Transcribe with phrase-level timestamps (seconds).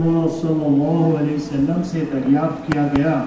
[0.00, 3.22] اللہ صلی اللہ علیہ وسلم سے دریافت کیا گیا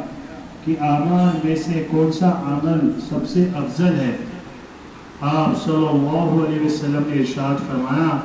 [0.66, 4.16] کہ اعمال میں سے کون سا عمل سب سے افضل ہے؟
[5.22, 8.18] آپ صلی اللہ علیہ وسلم نے ارشاد فرمایا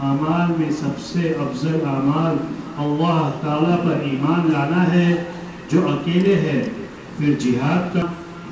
[0.00, 2.36] اعمال میں سب سے افضل اعمال
[2.78, 5.24] اللہ تعالیٰ پر ایمان لانا ہے،
[5.70, 6.62] جو اکیلے ہے،
[7.18, 8.00] پھر جہاد کا،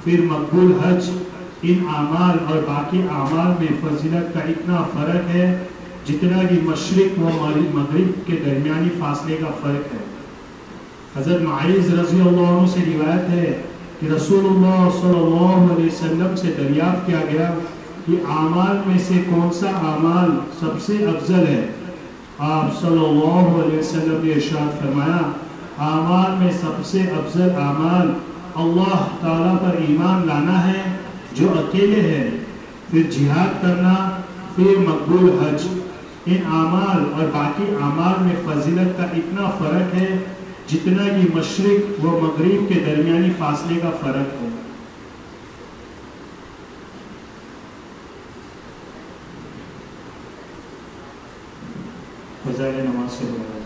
[0.04, 1.10] پھر مقبول حج۔
[1.62, 5.58] ان اعمال اور باقی اعمال میں فضیلت کا اتنا فرق ہے
[6.08, 7.30] جتنا کہ مشرق و
[7.74, 9.98] مغرب کے درمیانی فاصلے کا فرق ہے۔
[11.16, 13.62] حضرت معیز رضی اللہ عنہ سے روایت ہے
[14.00, 17.54] کہ رسول اللہ صلی اللہ علیہ وسلم سے دریافت کیا گیا
[18.06, 20.30] کہ اعمال میں سے کون سا اعمال
[20.60, 21.66] سب سے افضل ہے۔
[22.38, 25.30] آپ صلی اللہ علیہ وسلم نے ارشاد فرمایا،
[25.78, 28.08] اعمال میں سب سے افضل اعمال
[28.54, 30.82] اللہ تعالیٰ پر ایمان لانا ہے،
[31.34, 32.30] جو اکیلے ہے۔
[32.90, 34.10] پھر جہاد کرنا،
[34.56, 35.77] پھر مقبول حج۔
[36.26, 40.08] ان اعمال اور باقی اعمال میں فضیلت کا اتنا فرق ہے
[40.68, 44.48] جتنا کہ مشرق و مغرب کے درمیانی فاصلے کا فرق ہے
[52.44, 53.56] فضائل نماز سے بڑھا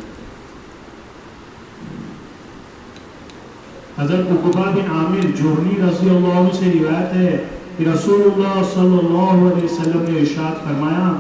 [3.97, 7.37] حضرت عقبہ بن عامر جوہنی رضی اللہ عنہ سے روایت ہے
[7.77, 11.13] کہ رسول اللہ صلی اللہ علیہ وسلم نے ارشاد فرمایا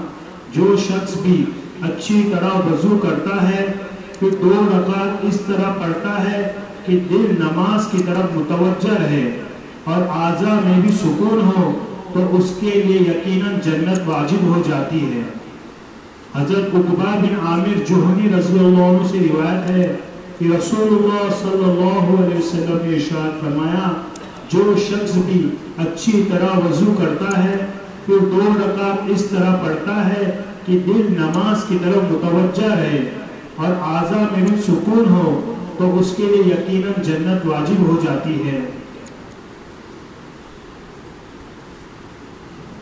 [0.54, 1.44] جو شخص بھی
[1.82, 3.66] اچھی طرح وضو کرتا ہے،
[4.18, 6.42] پھر دو رکعت اس طرح پڑھتا ہے
[6.86, 9.24] کہ دل نماز کی طرف متوجہ رہے
[9.84, 11.70] اور اعضاء میں بھی سکون ہو،
[12.12, 15.22] تو اس کے لیے یقیناً جنت واجب ہو جاتی ہے۔
[16.34, 19.92] حضرت عقبہ بن عامر جوہنی رضی اللہ عنہ سے روایت ہے
[20.38, 23.92] کہ رسول اللہ صلی اللہ علیہ وسلم نے ارشاد فرمایا،
[24.52, 25.40] جو شخص بھی
[25.78, 27.56] اچھی طرح وضو کرتا ہے
[28.06, 30.30] پھر دو رکعت اس طرح پڑھتا ہے
[30.66, 32.98] کہ دل نماز کی طرف متوجہ رہے
[33.56, 35.40] اور اعضاء میں بھی سکون ہو،
[35.78, 38.58] تو اس کے لیے یقیناً جنت واجب ہو جاتی ہے۔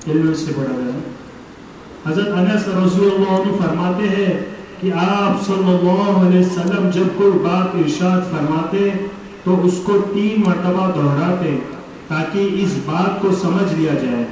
[0.08, 0.98] علم سے بڑھا گیا
[2.06, 4.32] حضرت انس رضی اللہ عنہ فرماتے ہیں
[4.80, 8.88] کہ آپ صلی اللہ علیہ وسلم جب کوئی بات ارشاد فرماتے
[9.44, 11.56] تو اس کو تین مرتبہ دہراتے
[12.08, 14.24] تاکہ اس بات کو سمجھ لیا جائے۔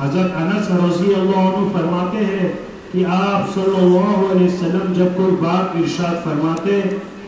[0.00, 2.48] حضرت انس رضی اللہ عنہ فرماتے ہیں
[2.92, 6.80] کہ آپ صلی اللہ علیہ وسلم جب کوئی بات ارشاد فرماتے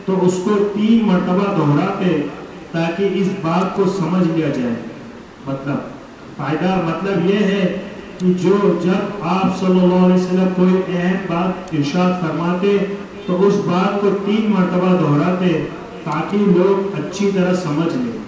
[0.05, 2.21] تو اس کو تین مرتبہ دہراتے
[2.71, 4.73] تاکہ اس بات کو سمجھ لیا جائے۔
[5.45, 5.91] مطلب
[6.37, 7.77] فائدہ مطلب یہ ہے
[8.19, 12.77] کہ جو جب آپ صلی اللہ علیہ وسلم کوئی اہم بات ارشاد فرماتے
[13.25, 15.65] تو اس بات کو تین مرتبہ دہراتے
[16.03, 18.22] تاکہ لوگ اچھی طرح سمجھ لیں۔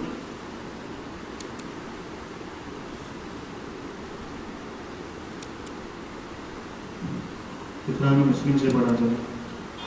[8.14, 9.14] مسلم سے بڑا جائے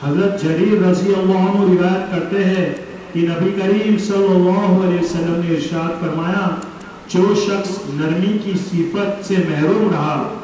[0.02, 2.74] حضرت جریر رضی اللہ عنہ روایت کرتے ہیں
[3.12, 6.48] کہ نبی کریم صلی اللہ علیہ وسلم نے ارشاد فرمایا،
[7.08, 10.34] جو شخص نرمی کی صفت سے محروم رہا،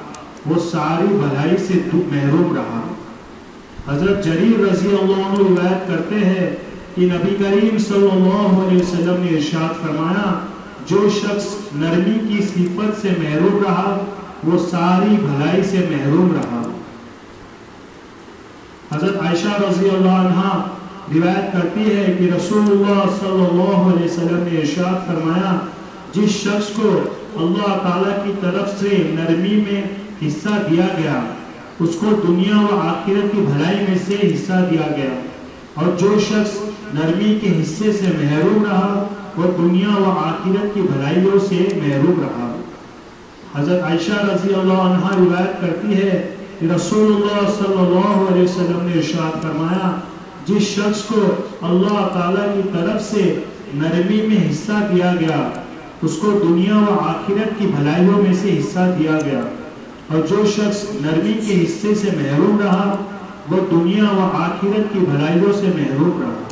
[0.47, 2.82] وہ ساری بھلائی سے محروم رہا۔
[3.88, 6.50] حضرت جریر رضی اللہ عنہ روایت کرتے ہیں
[6.94, 10.38] کہ نبی کریم صلی اللہ علیہ وسلم نے ارشاد فرمایا،
[10.88, 14.04] جو شخص نرمی کی صفت سے محروم رہا،
[14.44, 16.62] وہ ساری بھلائی سے محروم رہا۔
[18.94, 20.62] حضرت عائشہ رضی اللہ عنہ
[21.14, 25.58] روایت کرتی ہے کہ رسول اللہ صلی اللہ علیہ وسلم نے ارشاد فرمایا،
[26.12, 27.00] جس شخص کو
[27.36, 29.82] اللہ تعالیٰ کی طرف سے نرمی میں
[30.26, 31.20] حصہ دیا گیا،
[31.80, 35.20] اس کو دنیا و آخرت کی بھلائی میں سے حصہ دیا گیا۔
[35.74, 36.56] اور جو شخص
[36.94, 42.53] نرمی کے حصے سے محروم رہا، وہ دنیا و آخرت کی بھلائیوں سے محروم رہا۔
[43.58, 48.92] حضرت عائشہ رضی اللہ عنہ روایت کرتی ہے رسول اللہ صلی اللہ علیہ وسلم نے
[48.92, 50.00] ارشاد فرمایا،
[50.46, 51.20] جس شخص کو
[51.62, 53.40] اللہ تعالیٰ کی طرف سے
[53.74, 55.50] نرمی میں حصہ دیا گیا،
[56.02, 59.40] اس کو دنیا و آخرت کی بھلائیوں میں سے حصہ دیا گیا۔
[60.12, 62.96] اور جو شخص نرمی کے حصے سے محروم رہا،
[63.50, 66.46] وہ دنیا و آخرت کی بھلائیوں سے محروم رہا۔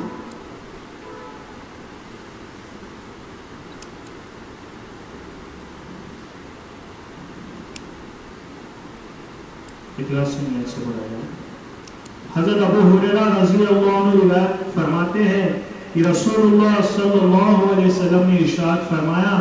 [12.36, 15.48] حضرت ابو حریرہ رضی اللہ عنہ روایت فرماتے ہیں
[15.92, 19.38] کہ رسول اللہ صلی اللہ علیہ وسلم نے ارشاد فرمایا،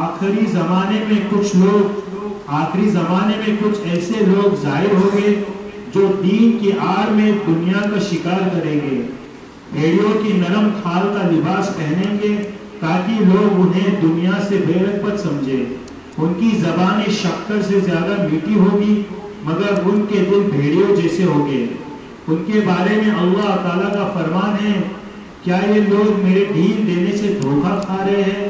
[0.00, 2.16] آخری زمانے میں کچھ لوگ،
[2.60, 5.34] آخری زمانے میں کچھ ایسے لوگ ظاہر ہوں گے
[5.94, 9.00] جو دین کی آر میں دنیا کا شکار کریں گے۔
[9.72, 12.36] بھیڑیوں کی نرم کھال کا لباس پہنیں گے
[12.80, 15.64] تاکہ لوگ انہیں دنیا سے بے رغبت سمجھے
[16.18, 19.02] ان کی زبان شکر سے زیادہ میٹھی ہوگی
[19.46, 21.64] مگر ان کے دل بھیڑیوں جیسے ہوگے
[22.28, 24.80] ان کے بارے میں اللہ تعالیٰ کا فرمان ہے،
[25.42, 28.48] کیا یہ لوگ میرے ڈھیل دینے سے دھوکہ کھا رہے ہیں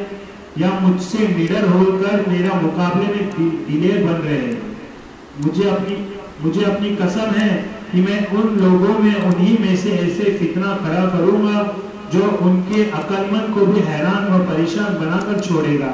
[0.56, 4.54] یا مجھ سے نڈر ہو کر میرا مقابلے میں دلیر بن رہے ہیں؟
[5.46, 5.96] مجھے اپنی
[6.44, 11.08] مجھے اپنی قسم ہے کہ میں ان لوگوں میں، انہی میں سے ایسے فتنہ کھڑا
[11.12, 11.62] کروں گا
[12.12, 15.92] جو ان کے عقل مند کو بھی حیران و پریشان بنا کر چھوڑے گا۔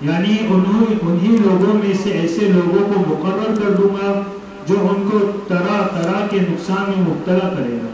[0.00, 4.22] یعنی انہی لوگوں میں سے ایسے لوگوں کو مقرر کر دوں گا
[4.68, 5.18] جو ان کو
[5.48, 7.90] طرح طرح کے نقصان میں مبتلا کرے گا۔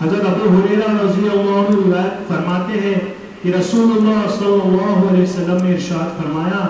[0.00, 2.94] حضرت ابو حریرہ رضی اللہ عنہ روایت فرماتے ہیں
[3.42, 6.66] کہ رسول اللہ صلی اللہ علیہ وسلم نے ارشاد فرمایا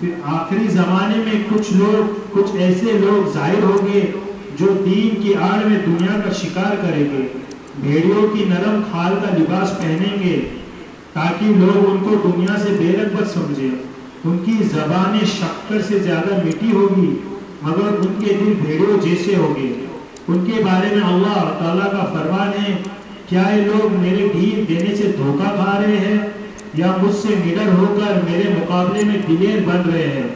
[0.00, 4.00] کہ آخری زمانے میں کچھ لوگ، کچھ ایسے لوگ ظاہر ہوں گے
[4.58, 7.26] جو دین کی آڑ میں دنیا کا شکار کریں گے،
[7.80, 10.40] بھیڑیوں کی نرم کھال کا لباس پہنیں گے
[11.12, 13.70] تاکہ لوگ ان کو دنیا سے بے رغبت سمجھیں۔
[14.24, 17.10] ان کی زبان شکر سے زیادہ میٹھی ہوگی
[17.62, 19.84] مگر ان کے دل بھیڑیوں جیسے ہوگے
[20.28, 22.76] ان کے بارے میں اللہ تعالیٰ کا فرمان ہے،
[23.28, 26.18] کیا یہ لوگ میرے ڈھیل دینے سے دھوکہ کھا رہے ہیں؟
[26.74, 30.28] یا مجھ سے نڈر ہو کر میرے مقابلے میں دلیر بن رہے ہیں؟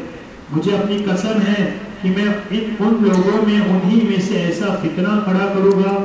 [0.53, 1.73] مجھے اپنی قسم ہے
[2.03, 6.05] کہ میں ان ان لوگوں میں انہی میں سے ایسا فتنہ کھڑا کروں گا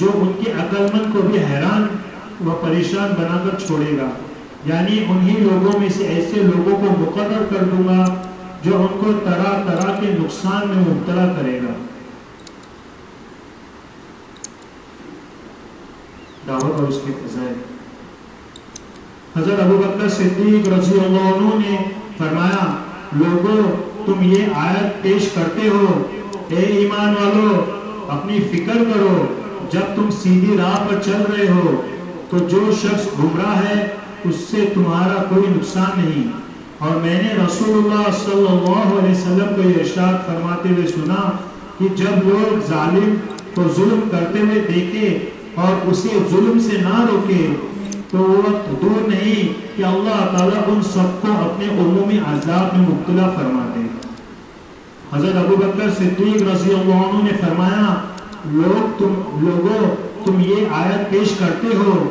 [0.00, 1.86] جو ان کے عقل مند کو بھی حیران
[2.48, 4.10] و پریشان بنا کر چھوڑے گا۔
[4.64, 8.14] یعنی انہی لوگوں میں سے ایسے لوگوں کو مقرر کر دوں گا
[8.64, 11.72] جو ان کو طرح طرح کے نقصان میں مبتلا کرے گا۔
[16.46, 17.54] دعوت اور اس کے فضائل۔
[19.36, 21.76] حضرت ابو بکر صدیق رضی اللہ عنہ نے
[22.18, 22.76] فرمایا
[23.12, 23.76] لوگوں
[24.06, 26.06] تم یہ آیت پیش کرتے ہو۔
[26.48, 27.64] اے ایمان والو،
[28.08, 29.26] اپنی فکر کرو۔
[29.72, 31.86] جب تم سیدھی راہ پر چل رہے ہو،
[32.30, 33.94] تو جو شخص گمراہ ہے،
[34.24, 36.47] اس سے تمہارا کوئی نقصان نہیں۔
[36.78, 41.30] اور میں نے رسول اللہ صلی اللہ علیہ وسلم کو یہ ارشاد فرماتے ہوئے سنا
[41.78, 43.14] کہ جب لوگ ظالم
[43.54, 45.08] کو ظلم کرتے ہوئے دیکھے
[45.54, 47.46] اور اسے ظلم سے نہ روکے،
[48.10, 52.88] تو وہ وقت دور نہیں کہ اللہ تعالیٰ ان سب کو اپنے عمومی عذاب میں
[52.88, 53.86] مبتلا فرما دے
[55.12, 57.94] حضرت ابو بکر صدیق رضی اللہ عنہ نے فرمایا،
[58.44, 59.14] لوگ تم،
[59.46, 59.94] لوگوں،
[60.24, 62.08] تم یہ آیت پیش کرتے ہو۔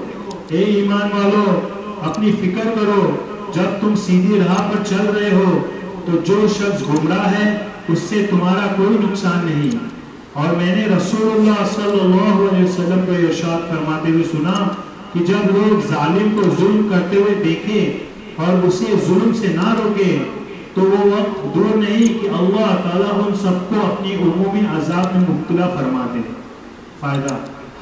[0.47, 1.59] اے ایمان والو،
[2.01, 3.15] اپنی فکر کرو۔
[3.53, 5.59] جب تم سیدھی راہ پر چل رہے ہو،
[6.05, 7.57] تو جو شخص گمراہ ہے،
[7.87, 9.97] اس سے تمہارا کوئی نقصان نہیں۔
[10.33, 14.67] اور میں نے رسول اللہ صلی اللہ علیہ وسلم کو ارشاد فرماتے ہوئے سنا
[15.13, 17.97] کہ جب لوگ ظالم کو ظلم کرتے ہوئے دیکھے
[18.35, 20.23] اور اسے ظلم سے نہ روکے
[20.73, 25.29] تو وہ وقت دور نہیں کہ اللہ تعالیٰ ان سب کو اپنی عمومی عذاب میں
[25.29, 26.19] مبتلا فرما دے۔
[26.99, 27.35] فائدہ۔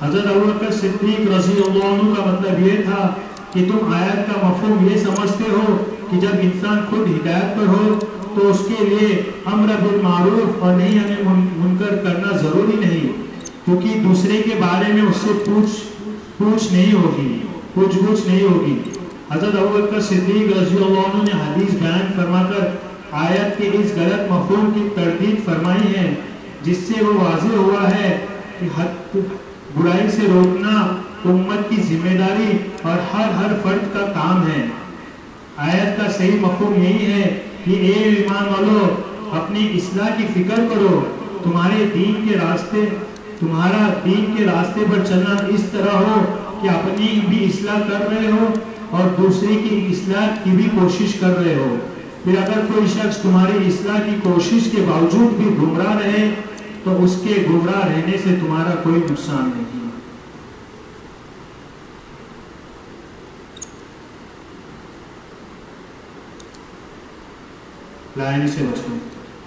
[0.06, 3.14] حضرت ابو صدیق رضی اللہ عنہ کا مطلب یہ تھا
[3.56, 5.76] کہ تم آیت کا مفہوم یہ سمجھتے ہو
[6.10, 8.00] کہ جب انسان خود ہدایت پر ہو
[8.36, 9.22] تو اس کے لیے
[9.52, 13.08] امر بالمعروف اور نہیں ہمیں منکر کرنا ضروری نہیں،
[13.66, 15.80] کیونکہ دوسرے کے بارے میں اس سے پوچھ
[16.38, 17.38] پوچھ نہیں ہوگی،
[17.74, 18.76] پوچھ گچھ نہیں ہوگی۔
[19.32, 22.68] حضرت ابو صدیق رضی اللہ عنہ نے حدیث بیان فرما کر
[23.22, 26.14] آیت کے اس غلط مفہوم کی تردید فرمائی ہے،
[26.64, 28.16] جس سے وہ واضح ہوا ہے
[28.60, 29.18] کہ حد
[29.76, 30.86] برائی سے روکنا
[31.26, 34.66] امت کی ذمہ داری اور ہر ہر فرد کا کام ہے۔
[35.58, 38.88] آیت کا صحیح مفہوم یہی ہے کہ اے ایمان والو،
[39.32, 41.06] اپنی اصلاح کی فکر کرو۔
[41.44, 42.86] تمہارے دین کے راستے،
[43.40, 48.32] تمہارا دین کے راستے پر چلنا اس طرح ہو کہ اپنی بھی اصلاح کر رہے
[48.32, 48.54] ہو
[48.90, 51.76] اور دوسرے کی اصلاح کی بھی کوشش کر رہے ہو۔
[52.24, 56.30] پھر اگر کوئی شخص تمہاری اصلاح کی کوشش کے باوجود بھی گمراہ رہے،
[56.84, 59.85] تو اس کے گمراہ رہنے سے تمہارا کوئی نقصان نہیں۔
[68.18, 68.98] لائن سے بچوں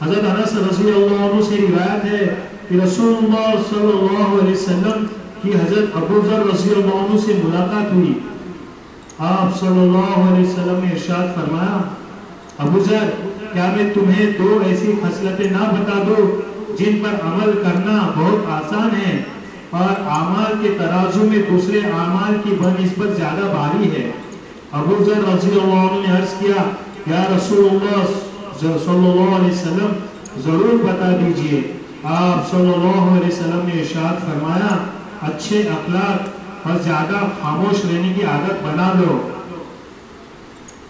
[0.00, 2.34] حضرت انس رضی اللہ عنہ سے روایت ہے
[2.68, 5.06] کہ رسول اللہ صلی اللہ علیہ وسلم
[5.42, 8.12] کی حضرت ابو ذر رضی اللہ عنہ سے ملاقات ہوئی۔
[9.28, 11.78] آپ صلی اللہ علیہ وسلم نے ارشاد فرمایا،
[12.66, 13.08] ابو ذر،
[13.52, 16.40] کیا میں تمہیں دو ایسی خصلتیں نہ بتا دو
[16.78, 19.20] جن پر عمل کرنا بہت آسان ہے
[19.70, 24.10] اور اعمال کے ترازو میں دوسرے اعمال کی بنسبت زیادہ بھاری ہے؟
[24.80, 26.70] ابو ذر رضی اللہ عنہ نے عرض کیا،
[27.06, 28.04] یا رسول اللہ
[28.60, 29.92] صلی اللہ علیہ وسلم،
[30.36, 31.60] ضرور بتا دیجیے۔
[32.04, 34.76] آپ صلی اللہ علیہ وسلم نے ارشاد فرمایا،
[35.22, 39.18] اچھے اخلاق اور زیادہ خاموش رہنے کی عادت بنا لو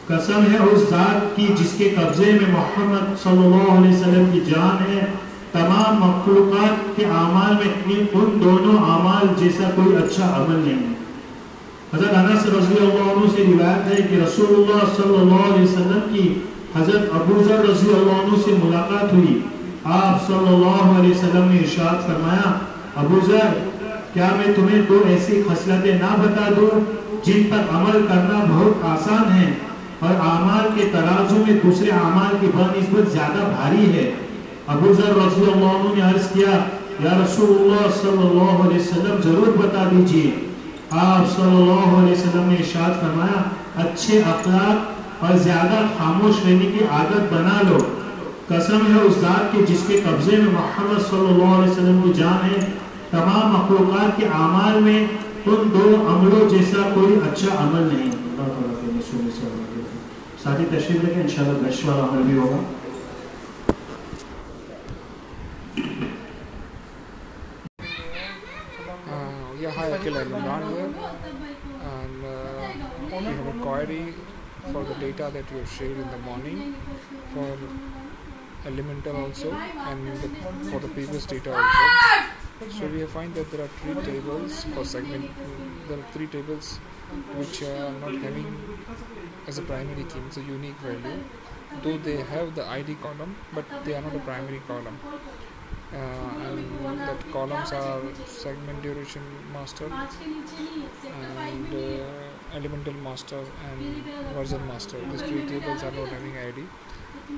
[0.06, 4.40] قسم ہے اس ذات کی جس کے قبضے میں محمد صلی اللہ علیہ وسلم کی
[4.40, 5.06] جان ہے۔
[5.52, 10.94] تمام مخلوقات کے اعمال میں ان دونوں اعمال جیسا کوئی اچھا عمل نہیں ہے۔
[11.94, 16.14] حضرت انس رضی اللہ عنہ سے روایت ہے کہ رسول اللہ صلی اللہ علیہ وسلم
[16.14, 16.34] کی
[16.76, 19.38] حضرت ابو ذر رضی اللہ عنہ سے ملاقات ہوئی۔
[19.84, 22.52] آپ صلی اللہ علیہ وسلم نے ارشاد فرمایا،
[22.96, 23.52] ابو ذر،
[24.12, 26.80] کیا میں تمہیں دو ایسی خصلتیں نہ بتا دوں
[27.24, 29.52] جن پر عمل کرنا بہت آسان ہے
[30.00, 34.10] اور اعمال کے ترازو میں دوسرے اعمال کی بنسبت زیادہ بھاری ہے؟
[34.66, 36.58] ابو ذر رضی اللہ عنہ نے عرض کیا،
[37.00, 40.30] یا رسول اللہ صلی اللہ علیہ وسلم، ضرور بتا دیجیے۔
[40.90, 43.42] آپ صلی اللہ علیہ وسلم نے اشارت فرمایا،
[43.76, 47.78] اچھے اخلاق اور زیادہ خاموش رہنے کی عادت بنا لو۔
[48.48, 52.12] قسم ہے اس ذات کے جس کے قبضے میں محمد صلی اللہ علیہ وسلم کی
[52.12, 52.60] جان ہے۔
[53.10, 55.06] تمام مخلوقات کے اعمال میں
[55.46, 58.10] ان دو عملوں جیسا کوئی اچھا عمل نہیں۔
[60.42, 62.56] ساتھی تشریف لکھیں انشاءاللہ گشت والا عمل بھی ہوگا۔
[69.60, 70.90] yeah, hi Akhil, I'm Imran here.
[71.92, 72.34] And uh,
[73.10, 74.14] we have a query
[74.72, 76.74] for the data that have shared in the morning
[77.34, 77.56] for
[78.66, 80.28] elemental also and the,
[80.70, 82.70] for the previous data also.
[82.70, 85.30] So we find that there are three tables for segment.
[85.88, 86.76] There are three tables
[87.36, 88.46] which are not having
[89.46, 91.24] as a primary key, it's a unique value.
[91.82, 94.98] Though they have the ID column, but they are not a primary column.
[95.92, 103.40] Uh, and the columns are segment duration master and uh, elemental master
[103.70, 104.04] and
[104.34, 104.98] version master.
[105.10, 106.64] These three tables are not having ID.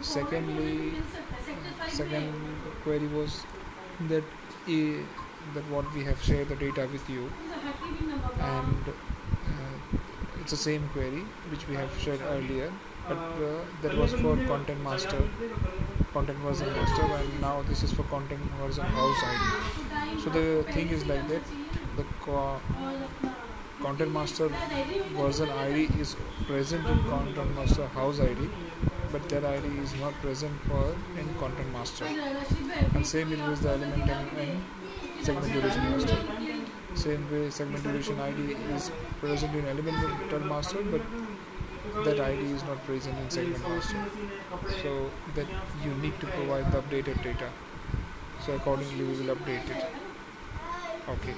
[0.01, 0.93] Secondly,
[1.89, 2.33] second
[2.83, 3.45] query was
[4.09, 5.03] that uh,
[5.55, 7.31] that what we have shared the data with you.
[8.41, 9.99] And uh,
[10.41, 12.73] it's the same query which we have shared earlier
[13.11, 15.23] but uh, that was for content master.
[16.13, 20.89] Content version master and now this is for content version house id so the thing
[20.91, 21.43] is like that
[21.97, 22.61] the co-
[23.83, 24.49] content master
[25.17, 26.11] version id is
[26.49, 28.49] present in content master house id
[29.13, 30.85] but that id is not present for
[31.23, 32.07] in content master.
[32.95, 34.63] And same it was the element and
[35.23, 36.19] segment duration master.
[36.95, 38.91] Same way segment duration id is
[39.21, 41.03] present in element master but
[42.05, 44.05] that ID is not present in segment master.
[44.83, 45.47] So that
[45.85, 47.49] you need to provide the updated data.
[48.45, 49.85] So accordingly we will update it.
[51.09, 51.35] Okay.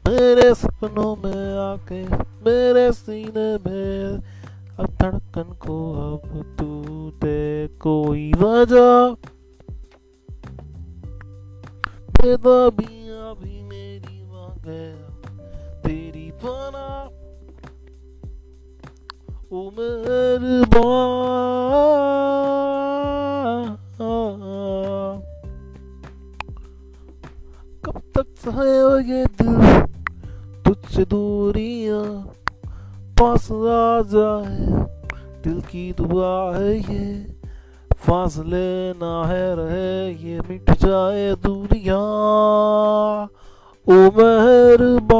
[0.05, 2.03] میرے سپنوں میں آ کے
[2.43, 4.17] میرے سینے میں
[4.77, 6.27] اب دھڑکن کو اب
[6.58, 8.91] تو دے کوئی وجہ
[12.22, 14.94] بیدابیاں بھی میری مانگے
[15.84, 16.88] تیری پانا
[19.50, 21.25] او مہربان
[27.82, 29.60] کب تک سہے یہ دل
[30.63, 32.06] تجھ سے دوریاں
[33.20, 34.84] پاس آ جائے
[35.46, 37.40] دل کی دعا ہے یہ
[38.05, 43.25] فاصلے نہ ہے رہے یہ مٹ جائے دنیا۔
[43.88, 45.11] او مہربان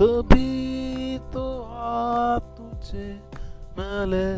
[0.00, 3.12] کبھی تو آ تجھے
[3.76, 4.34] میں لے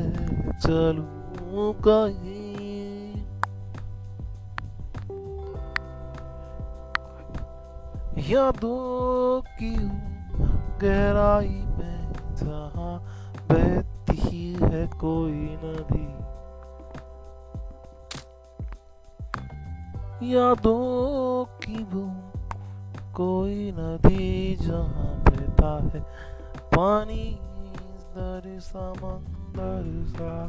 [0.62, 3.12] چلوں کہیں۔
[8.28, 9.76] یادوں کی
[10.82, 12.98] گہرائی میں جہاں
[13.48, 16.06] بہتی ہے کوئی ندی
[20.26, 22.06] یادوں کی وہ
[23.12, 25.21] کوئی ندی جہاں
[25.64, 26.00] ہے۔
[26.70, 27.36] پانی
[28.14, 29.82] در سمندر
[30.18, 30.46] سا۔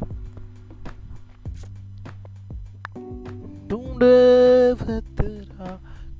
[3.68, 4.74] ڈھونڈے
[5.18, 5.76] تیرا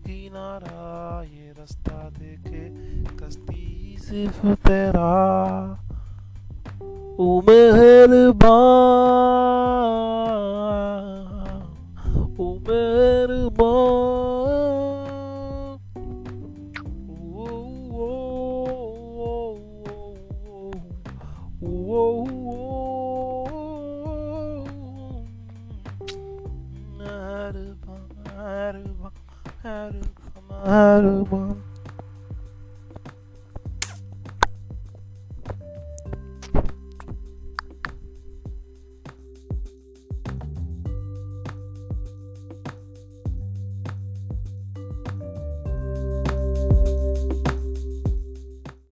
[0.06, 2.70] کنارا یہ رستہ دیکھے
[3.18, 5.74] کشتی صرف تیرا۔
[7.18, 7.42] او
[30.74, 31.53] مہربان مہربان مہربان مہربان